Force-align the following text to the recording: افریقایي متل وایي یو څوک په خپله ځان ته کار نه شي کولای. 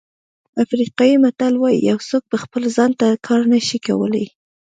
افریقایي 0.63 1.15
متل 1.23 1.53
وایي 1.57 1.79
یو 1.89 1.97
څوک 2.09 2.23
په 2.31 2.37
خپله 2.43 2.67
ځان 2.77 2.91
ته 2.99 3.07
کار 3.27 3.41
نه 3.51 3.59
شي 3.67 3.77
کولای. 3.85 4.25